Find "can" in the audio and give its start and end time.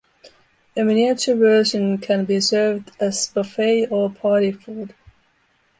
1.99-2.25